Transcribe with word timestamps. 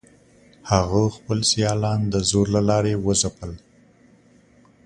هغه 0.71 1.01
خپل 1.15 1.39
سیالان 1.51 1.99
د 2.13 2.15
زور 2.29 2.47
له 2.55 2.61
لارې 2.69 2.93
وځپل. 3.05 3.51